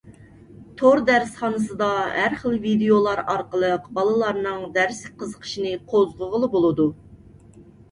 تور 0.77 1.01
دەرسخانىسىدا 1.09 1.89
ھەر 2.15 2.37
خىل 2.45 2.57
ۋىدىيولار 2.63 3.21
ئارقىلىق 3.35 3.87
بالىلارنىڭ 3.99 4.65
دەرسكە 4.81 5.15
قىزىقىشىنى 5.23 5.77
قوزغىغىلى 5.95 6.53
بولىدۇ. 6.59 6.91